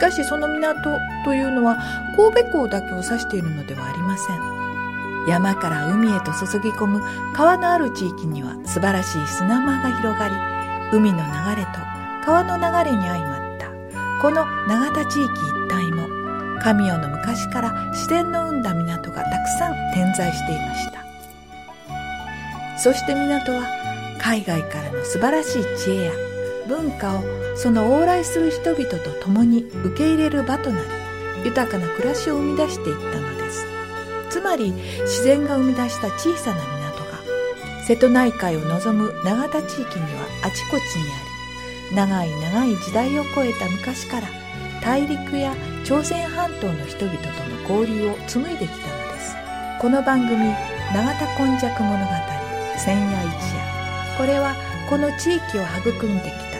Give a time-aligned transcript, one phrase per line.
[0.00, 1.76] かしその港というのは
[2.16, 4.40] 神戸港だけを指しているのではありません。
[5.28, 7.02] 山から海へと注ぎ込む
[7.34, 10.34] 川のある地域には素晴らしい砂間が広がり
[10.96, 11.22] 海の流
[11.56, 11.68] れと
[12.24, 13.66] 川の流れに相まった。
[14.20, 16.08] この永田地域一帯も
[16.62, 21.00] 神代の昔から自然の生んだ港がたくさん点在していました。
[22.78, 23.62] そして港は
[24.18, 26.12] 海外からの素晴らしい知恵や
[26.70, 27.22] 文化を
[27.56, 30.86] その往来する人々と共に受け入れる場となり
[31.44, 33.66] 豊かな暮らしを生み出していったのです。
[34.30, 34.70] つまり
[35.02, 37.18] 自然が生み出した小さな港が
[37.86, 44.28] 瀬戸内海を望む永田地域にはあちこちにあり長い長い時代を超えた昔から
[44.80, 45.52] 大陸や
[45.84, 49.34] 朝鮮半島の人々との交流を紡いできたのです。
[49.80, 50.38] この番組
[50.94, 52.12] 「永田今昔物語
[52.78, 53.70] 千夜一夜」
[54.16, 54.54] これは
[54.88, 56.59] この地域を育んできた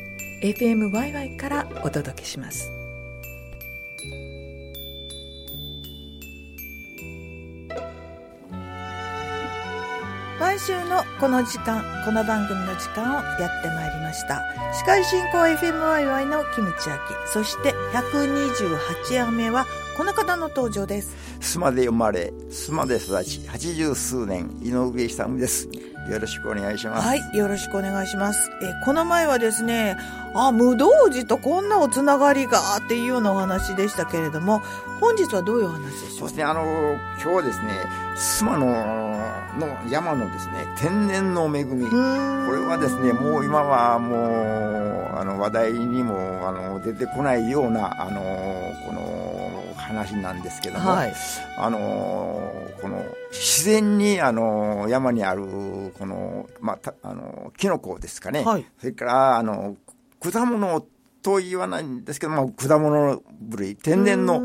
[0.41, 2.80] FMYY からお届けします。
[10.41, 14.41] 毎週のこの時間この番組の時間をやってまいりました。
[14.73, 17.01] 司会進行 FMYY のキムチアキ。
[17.31, 21.15] そして128夜目はこの方の登場です。
[21.39, 25.69] 須磨で生まれ須磨で育ち八十数年井上久美です。
[26.09, 27.07] よろしくお願いします。
[27.07, 28.49] はいよろしくお願いします。
[28.63, 29.95] えこの前はですね
[30.33, 34.63] あ無道寺とこんなおつながりがっていうようなお話でしたけれども
[34.99, 36.27] 本日はどういうお話でしょう？
[36.27, 36.63] そしてあの
[37.21, 37.67] 今日はですね
[38.17, 39.10] 須磨の
[39.59, 41.85] の山のですね天然の恵み。
[41.89, 41.91] こ
[42.51, 46.15] れはですねもう今はもうあの話題にも
[46.47, 48.21] あの出てこないようなあの
[48.85, 51.13] この話なんですけども、はい。
[51.57, 52.51] あの
[52.81, 55.43] この自然にあの山にある
[55.97, 58.65] このまあたあのキノコですかね、はい。
[58.79, 59.75] それからあの
[60.19, 60.85] 果物
[61.21, 64.43] と言わないんですけど、まあ、果物類、天然の、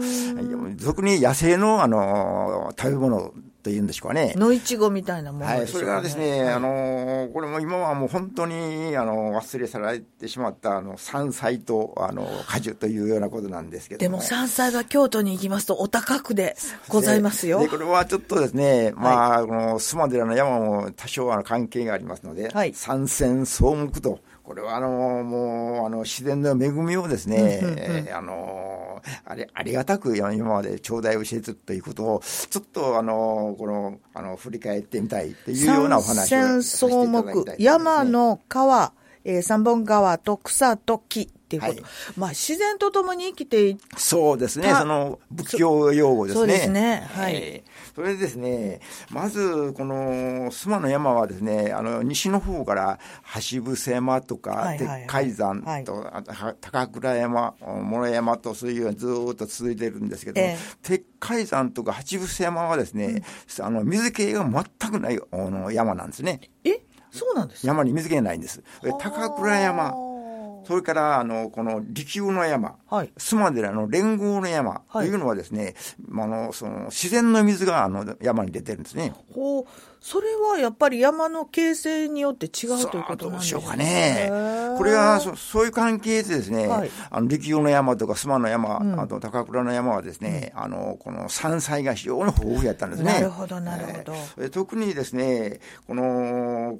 [0.77, 3.33] 俗に野生の、あの、食べ物
[3.66, 4.32] というんでしょうかね。
[4.37, 16.56] 野いちごみたいなものはい、それからですね、あの、これも今はもう本当に、あの、忘れ去られてしまった、あの、山菜と、あの、果樹というようなことなんですけどでも山菜は京都に行きますとお高くで
[16.88, 17.59] ございますよ。
[17.59, 22.72] で、これはちょっとですね、まあ、この須磨寺の山も多少あの関係がありますので、はい。
[22.72, 24.89] 山泉草木と、これはあの、
[25.25, 38.93] もう、あの、自然の恵みをですね、えーあの、あれ、ありがたく今まで頂戴をしているということを、ちょっとあの、この、あの、振り返ってみたいというようなお話を山させて草いただきたいね木、山の川、
[39.25, 41.73] えー三本川と草と木っていうこと。
[41.75, 41.83] はい。
[42.17, 46.39] まあ自然とともに生きていそうですね、たその仏教用語ですね。
[46.41, 47.09] そうですね。
[47.15, 47.34] はい。
[47.34, 48.81] えーそれでですね、
[49.11, 52.99] まず、この須磨の山はですね、あの、西の方から
[53.51, 60.77] 橋伏山とか、鉄海山と、は高倉山、諸山と、そういうようにずーっと続いてるんですけど、ええ。
[60.83, 63.23] 鉄海山とか橋伏山はですね、
[63.61, 66.43] あの、水系が全くないあの山なんですね。
[66.65, 66.81] え？
[67.11, 67.69] そうなんですか？
[67.69, 68.62] 山に水系がないんです。
[68.83, 69.95] で高倉山、
[70.66, 73.12] それから、あの、この利休の山、はい。
[73.16, 75.75] 須磨寺の連合の山というのはですね、
[76.12, 79.14] あの、その、自然の水があの山に出てるんですね。
[79.32, 79.64] ほう
[80.06, 84.29] それはやっぱり山の形成によって違うさというこあとなんでしょうかね。
[84.79, 86.91] これはそ、そういう関係でですね、はい。
[87.11, 89.00] あの、力夫の山とか須磨の山、ん。
[89.00, 93.14] あと高倉の山はですね、あの、この山菜が非常に豊富やったんですね。
[93.14, 94.12] なるほどなるほど。
[94.38, 95.58] えー特にですね、
[95.88, 96.79] この、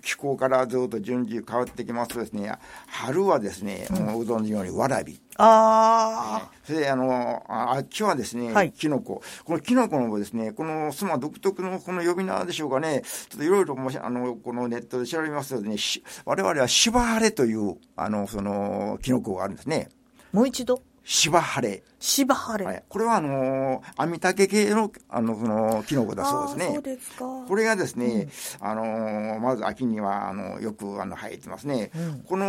[0.00, 2.54] 気候からずっと順次変わってきますとですね、
[2.86, 5.20] 春はですね、もううどんのようにわらび。
[5.38, 9.22] あそれで、あの、ああっちはですね、はいキノコ。
[9.44, 19.88] このキノコのもですね、このスマ独特のこの呼び名でしょうかね、ちょっといろいろもし、あの、このネットで調べますとね、し我々はシバハレという、あの、その、キノコがあるんですね。
[20.32, 20.82] あもう一度？
[21.08, 21.84] 芝晴れ。
[22.00, 22.66] 芝晴れ。
[22.68, 26.74] はい、これはあのー、網竹系の、あの、その、キノコだそうですね。
[26.74, 27.44] そうですか。
[27.46, 28.28] これがですね、
[28.60, 31.92] うん、あのー、まず秋には、あの、よく、あの、生えてますね。
[31.94, 32.44] うん、この、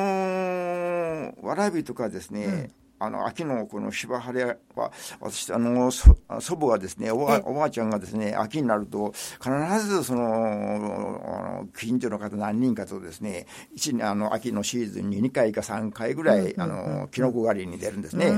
[1.42, 9.50] わらびとかですね、あの、秋のこの芝晴れは、私、あの、祖母がですねおば、おばあちゃんがですね、秋になると、必
[9.88, 13.46] ずその、あの近所の方何人かとですね、
[13.76, 18.32] 一あの、秋のシーズンに2回か3回ぐらい、あの、キノコ狩りに出るんですね。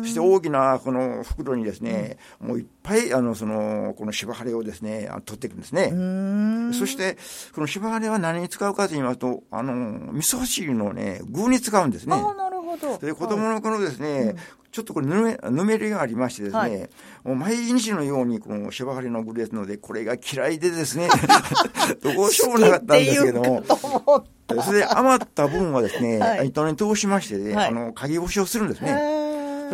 [0.00, 5.90] そして大きなこの袋にですね、もういっぱい、あの、その、この芝晴れをですね、取っていくんですね。
[6.72, 7.16] そして、
[7.54, 12.16] この芝晴れは何に使うかと言いますと、あの、味噌汁のね、具に使うんですね。
[12.78, 12.98] ほど。
[12.98, 14.36] で、子供の頃ですね、はい、
[14.70, 16.88] ちょっとこれぬめ、ぬめりがありましてですね、はい、
[17.24, 21.08] もう毎日のようにこの芝張りの具ですので、これが嫌いでですね、
[22.02, 23.62] どうしようもなかったんですけども、
[24.64, 29.23] それで余った分はですね、はい、糸に通しましてね、あの、鍵干しをするんですね。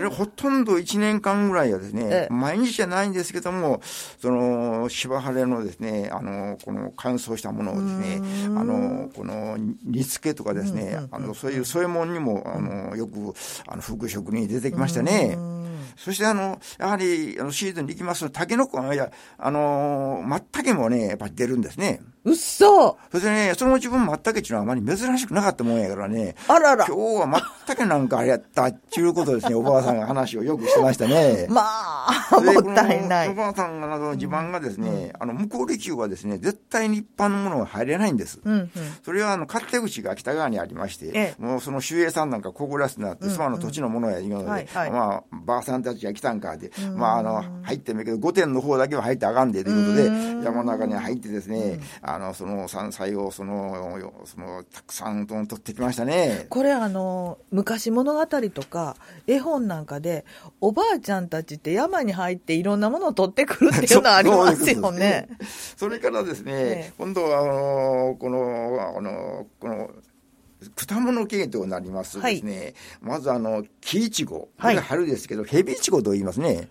[0.01, 3.83] それほとんど1年間ぐらいはですね、毎日じゃないんですけども、
[4.19, 13.35] その、芝晴れのですね、あの、この乾燥したものをですね、あの、この煮付けとかですね、あの、そういう、そういうものにも、あの、よく、
[13.67, 15.37] あの、副食に出てきましたね。
[15.97, 22.01] そしてあの、やはり、あの、シーズンに行きますと、タケノコは、いや、あの、まったけもね、やっぱり出るんですね。
[22.25, 26.35] うっそそれでね、その自分まったけっていうのはあまり珍しくなかったもんやからね。
[26.49, 26.85] あらら。
[26.87, 31.47] 今日はまったけなんかあれやったっていうことですね、おばあさんが話をよくしてましたね。
[31.49, 33.29] まあ、 もったいない。
[33.31, 38.41] おばあさんが、の、地盤がですね、あの、向こう離宮はですね、絶対に一般のものが入れないんです。
[38.45, 38.71] うんうん、
[39.03, 51.81] それは、あの、勝手口が北側にありまして、ええ、もうその守衛さんなんかここらすなって、妻の土地のものや言うので、まあ、ばあさんたちが来たんかで、まあ、あの、入ってもいいけど、御殿の方だけは入ってあかんで、ということで、山の中に入ってですね、
[52.15, 56.47] あの、その山菜を、その、その、たくさん取ってきましたね。
[56.49, 58.97] これ、あの、昔物語とか、
[59.27, 60.25] 絵本なんかで、
[60.61, 65.29] おばあちゃんたちって山に入っていろんなものを取ってくるっていうのはありますよね。
[65.77, 69.91] それからですね、ね今度は、あの、この、あの、この、
[70.75, 74.49] 果物系となりますとですね、はい、まずあの、木いちご。
[74.61, 76.69] これが春ですけど、はい、ヘビイチゴと言いますね。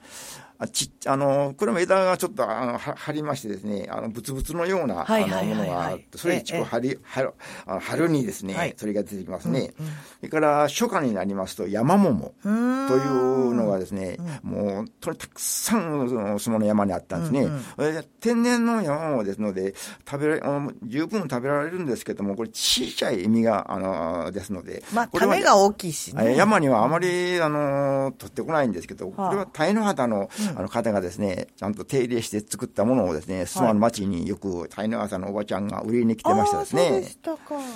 [0.61, 7.33] あちあの、これも枝がちょっとあの張りましてですね、あの、ブツブツのような、あの、ものがあって、それ一応春、春、
[7.79, 9.73] 春にですね、はい、それが出てきますね。
[9.79, 17.43] うんうん、それから、初夏になりますと、山桃というのがですね、もう、とにたくさん、その、山にあったんですね。
[17.43, 20.41] うんうん、天然の山桃ですので、食べられ、
[20.83, 24.83] 十分食べられるんですけども、これ、小さい実が、あの、ですので。
[24.93, 26.35] まあ、種が大きいしね。
[26.35, 37.03] 山にはあまり、あの、取ってこないんですけど、これは鯛の旗の、あの方がですね、ちゃんと手入れして作ったものをですね、須磨の町によく鯛の朝のおばちゃんが売りに来てましたですね。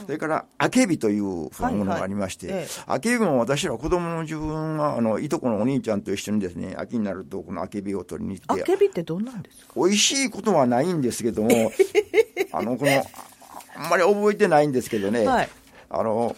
[0.06, 8.64] それから、あけびというものがありまして、あけびも私ら子供の自分が、あの、いとこのお兄ちゃんと一緒にですね、秋になるとこのあけびを取りに行って。
[8.64, 9.74] あけびってどんなんですか？
[9.76, 11.50] 美味しいことはないんですけども、
[12.52, 13.04] あの、この、
[13.76, 15.50] あんまり覚えてないんですけどね、はい、
[15.90, 16.36] あの、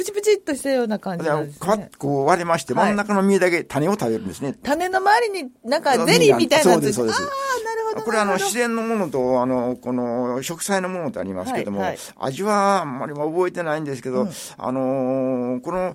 [0.00, 1.90] プチプチっとしたような感じなんですね。
[1.98, 4.54] こう割れまして、真ん中の実だけ種を食べるんですね。
[4.62, 7.22] 種の周りになんかゼリーみたいなそうです、そうです。
[7.22, 7.28] ああ、
[7.64, 8.02] なるほど。
[8.02, 15.94] これあの、自然のものと、あの、この、植栽のものとありますけども、はいはい、味はあんまり覚えてないんですけど、うん、あのー、この、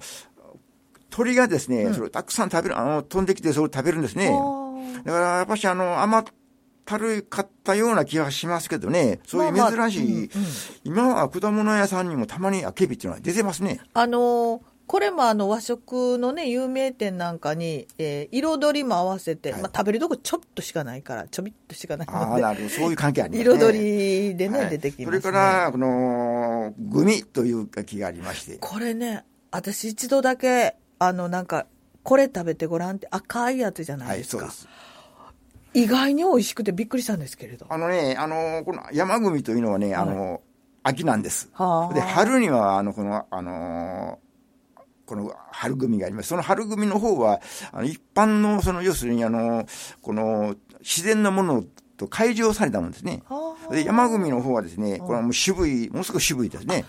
[1.10, 4.30] 鳥がですね、うん、それをたくさん食べる、あの、飛んできてそれを食べるんですね。
[5.04, 6.30] だから、やっぱしあの、余っ
[6.86, 10.30] たるかったような気がしますけどね、そういう珍しい、まあまあうんうん、
[10.84, 13.82] 今は果物屋さんにもたまにあけびっていうのは出てますね。
[13.94, 22.20] あのーこれもあの和食のね、有名店なんかに、えー、彩りも合わせて、はい、まあ食べるとこちょっとしかないから、ちょびっとしかないので。
[22.20, 22.70] ああ、なるほど。
[22.70, 23.58] そういう関係ありますね。
[23.58, 28.58] 彩りでね、はい、出てきます、ね、それから、この、グミという気がありまして。
[28.60, 31.66] これね、私一度だけ、あの、なんか、
[32.04, 34.44] これ食べてごらんって赤いやつじゃないですか。
[34.44, 34.95] はい、そうです。
[35.76, 37.66] 意外に美味しくてびっくりしたんですけれど。
[37.70, 40.42] あのね、あの、この山組というのはね、あの、
[40.84, 41.50] 秋なんです。
[41.52, 44.20] はあ、で、春には、あの、この、あの
[45.06, 46.30] この春組があります。
[46.30, 47.42] その春組の方は、
[47.74, 49.66] あの一般の、その、要するに、あの、
[50.02, 51.64] この、自然なもの
[51.98, 53.24] と改良されたものですね。
[53.28, 56.86] はあ、で、山組の方はですね、これはもう渋い、ものすごく渋いですね。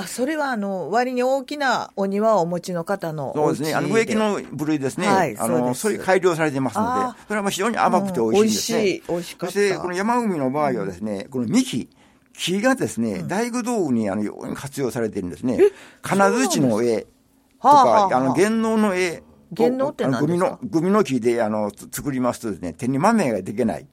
[0.00, 3.74] あ、それはあの、割に大きなお庭をお持ちの方のそうですね。
[3.74, 5.06] あの、植木の部類ですね。
[5.06, 5.36] はい。
[5.38, 8.78] あの、そういう改良されてますので、それはもう非常に甘くて美味しいですね。
[8.78, 9.52] 美味しい、美味しかった。
[9.54, 11.88] そして、この山海の場合はですね、この幹、
[12.32, 15.58] 木がですね、大工道具にあの、ように活用されてるんですね。
[16.02, 19.22] 金槌の絵とか、あの、芸能の絵。
[19.52, 20.26] 芸能って何ですか？
[20.26, 23.86] グミの、グミの木で、あの、作りますとですね、手に豆ができない。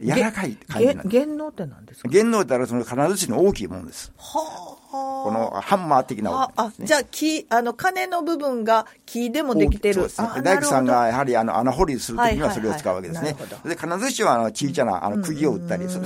[0.00, 1.08] 柔らかい感じなんです。
[1.08, 2.08] 弦能って何ですか？
[2.08, 4.12] 弦能ってらその金槌の大きいものです。
[4.16, 4.80] はあ。
[4.92, 6.32] このハンマー的な。
[6.32, 9.94] あ、あ、じゃあ木、あの、金の部分が木でもできてる。
[9.94, 10.20] そうです。
[10.22, 10.28] ね。
[10.42, 13.36] 大工さんがやはりあの穴掘りするときにはそれを使うわけですね。
[13.64, 16.00] で、金槌はあの小さなあの釘を打ったり、そ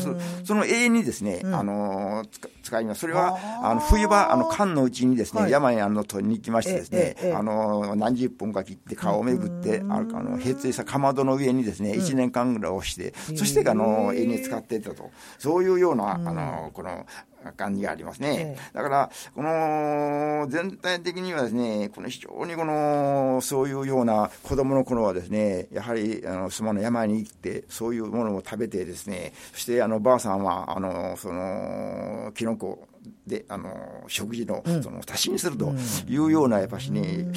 [0.45, 2.27] その永遠にですね、あの、
[2.63, 3.01] 使います。
[3.01, 3.75] それは、あ。
[3.75, 15.11] の、冬場、あの、寒のうちにですね、山にあの、取りに行きましてですね、あの、何十本か切って顔をめぐって、あの、平成さかまどの上にですね、1年間ぐらい押して、そして、あの、永遠に使っていたと。
[15.39, 17.07] そういうような、あの、この、
[17.53, 18.57] 感じがありますね。
[18.73, 32.89] だから、この、全体的にはですね、この非常にこの、そういうような子供の頃はですね、やはり、あの、島の山に行って、そういうものを食べてですね、そして、あの、ばあさんは、あの、その、キノコ、
[33.27, 35.75] で、あの、食事の、その、足しにすると
[36.09, 37.31] いうような、やっぱしね、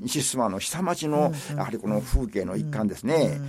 [0.00, 3.40] 西島の下町の、やはりこの風景の一環ですね。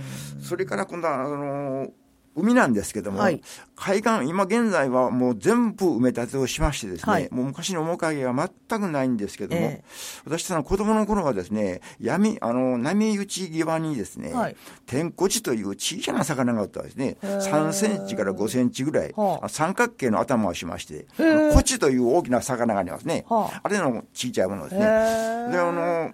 [0.42, 1.88] それから今度は、あの、
[2.36, 3.40] 海なんですけども、はい、
[3.76, 8.34] 海岸、今現在はもう全部埋め立てをしましてですね、はい、もう昔の面影が
[8.68, 19.14] 全くないんですけども、えー、私たちの子供の頃はですね、闇、あの、波打ち際にですね、はい、天コチという小さな魚があったんですね、3センチから5センチぐらい、
[19.48, 21.06] 三角形の頭をしまして、
[21.52, 23.24] コチという大きな魚がありますね。
[23.28, 23.68] あ。
[23.68, 24.80] れの小さいものですね。
[24.80, 26.10] で、あの、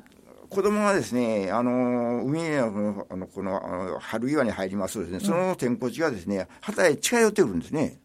[0.51, 8.01] 子供がですね、あの、海への、あの、この、あの春岩に入りますとですね、その天候地がですね、旗へ近寄ってくるんですね。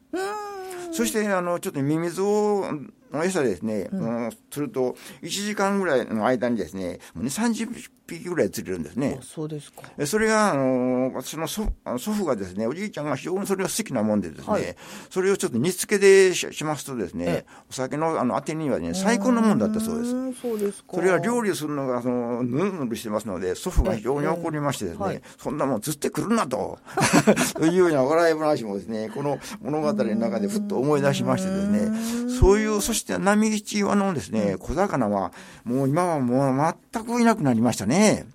[0.92, 2.90] そして、あの、ちょっとミミズを、の
[3.24, 9.20] 餌ですね、うん、すると、1時間ぐらいの間にですね、2、30匹ぐらい釣れるんですね。
[9.22, 9.84] そうですか。
[10.06, 14.76] それが、あの、私の祖祖父がですね、おじいちゃんが非常にそれが好きなもんでですね、はい、
[15.10, 20.42] それをちょっと煮付けでししますとですね、お酒のあの当てにはね、最高のもんだったそうです。
[20.42, 20.96] そうですか。
[20.96, 26.80] それは料理するのが、その、ぬるぬるしてますので、祖父が非常に怒りましてですね、はい、そんなもん釣ってくるなと、
[27.56, 35.32] と いうような笑い話もですね、この物語の中でふっと思い出しましてですね、そういう、そして波口岩のですね、小魚は、
[35.64, 38.26] もう今はもう全くいなくなりましたね。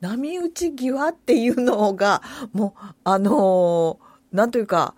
[0.00, 2.22] 波打ち際っていうのが、
[2.52, 4.94] もう、あのー、なんというか、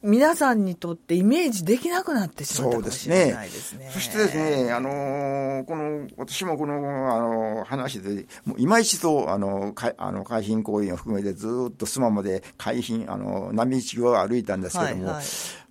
[0.00, 3.90] 皆さんにとってイメージできなくなってしまったかもしれないですね。
[3.92, 15.24] そしてですね、あのー、この、私もこの、あのー、話で、もう今一度、あの、かあの海浜公園を含めてずっと須磨まで海浜、あの、波打ち際を歩いたんですけども、はいはい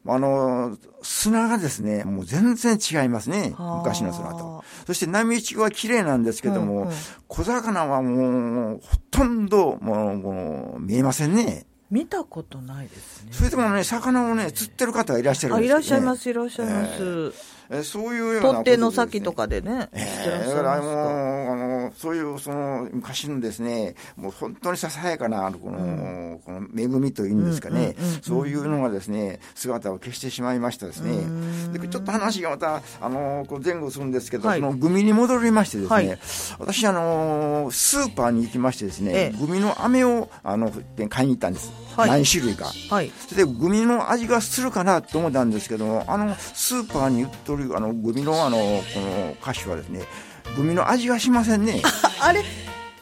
[0.08, 3.54] あの、砂がですね、もう全然違いますね。
[3.58, 4.64] 昔の砂と。
[4.86, 6.94] そして波打ちは綺麗なんですけども、うんうん、
[7.28, 11.66] 小魚はもう、ほとんど、もう、もう見えませんね。
[11.90, 13.30] 見たことないですね。
[13.32, 16.92] それでもね、魚をね、釣ってる方がいらっしゃるんですよ、ね、いらっしゃいます、いらっしゃいます。
[16.92, 19.90] えーえそういうような、ね、取っ手の先とかでね。
[19.92, 20.82] えー、だから
[21.98, 31.26] そういう、その、昔のですね、もう本当にささやかな、この、うん、この恵みというんですかね、そういうのがですね、姿を消してしまいましたですね。
[31.74, 36.20] で、ちょっと話がまた、あの、こう前後するんですけど、はい、そのグミに戻りましてですね、はい、
[36.60, 40.72] 私、あの、スーパーに行きましてですね、ええ、グミの飴を、あの、
[41.10, 41.72] 買いに行ったんです。
[41.96, 42.72] はい、何種類か。
[42.92, 43.12] はい。
[43.28, 50.02] それで、グミの味がするかなと思ったんですけども、あの、スーパーに売っとる、あの、グミの、あの、この歌手はですね、
[50.58, 51.82] グミの味がしませんね。
[52.20, 52.44] あれ？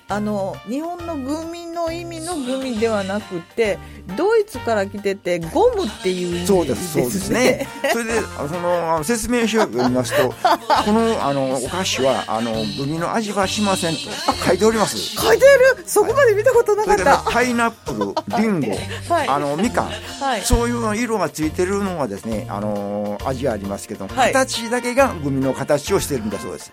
[0.08, 3.80] あの日本のグミの意味のグミではなくて
[4.16, 7.68] ドイツから来ててゴムっていう意味そうですそうですね。
[7.92, 10.30] それでその説明書を読みますと
[10.86, 14.02] このあのお菓子はあのグミの味はしませんと
[14.46, 14.96] 書いております。
[14.98, 15.84] 書いてある？
[15.88, 18.78] そこまで見たことなかった、パイナップルリンゴ、
[19.10, 19.86] はい、あのみかん、
[20.22, 26.72] はい、そういう色がついてるのがですねあの味がありますけど、はい、形だけがグミの形をしてるんだそうです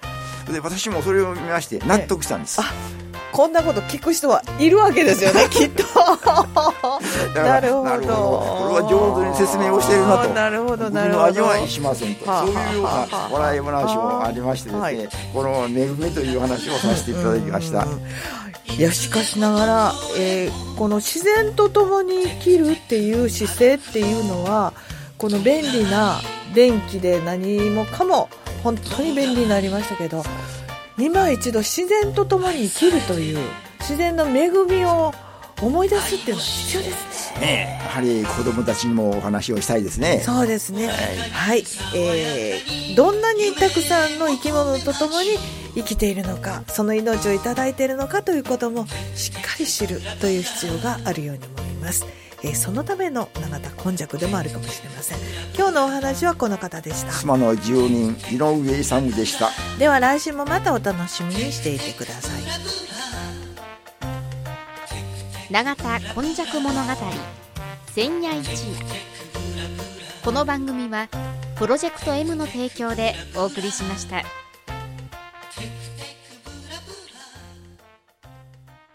[0.51, 2.61] で私もそれを見まして納得したんです、
[3.33, 5.85] こんなこと聞く人はいるわけですよね、 きっと。
[7.35, 7.85] なるほど。
[7.85, 10.29] これは上手に説明をしているなと。
[10.29, 11.25] なるほど、なるほど。
[11.25, 12.27] 味はしませんと。
[12.27, 17.87] そういうような笑い話もありましてですね、この恵みという話をさせていただきました。
[18.79, 24.73] いやしかしながら、えー、この自然と共に生きるっていう姿勢っていうのは
[25.19, 26.21] この便利な
[26.55, 28.31] 電気で何もかも
[28.63, 30.23] 本当に便利になりましたけど
[30.99, 33.39] 今一度自然と共に生きるという
[33.81, 35.13] 自然の恵みを
[35.61, 37.12] 思い出すっていうのは必要ですね。
[37.41, 37.79] ね。
[37.83, 40.23] やはり子供たちにもお話をしたいですね。
[40.25, 40.87] そうですね。
[40.87, 40.97] はい、
[41.31, 45.29] はい、えー、どんなにたくさんの生き物と共に
[45.75, 52.07] 生きているのか、その命をいただいているのかということもしっかり知るという必要があるように思います。
[52.45, 55.19] えー、そのための永田根弱でもあるかもしれません。
[55.57, 57.13] 今日のお話はこの方でした。
[57.13, 59.51] 妻の住人井上勇でした。
[59.79, 62.72] では来週もまたお楽しみにしていてください
[65.53, 66.93] 永田今昔物語
[67.95, 68.87] 千夜一夜
[70.25, 71.11] この番組は
[71.57, 74.42] プロジェクト M の提供でお送りしました。